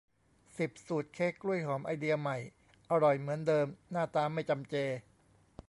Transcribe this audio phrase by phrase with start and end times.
[0.57, 2.37] สิบ สูตรเค้กกล้วยหอมไอเดียใหม่
[2.91, 4.75] อร่อยเหมือนเดิมหน้าตาไม่จำเจ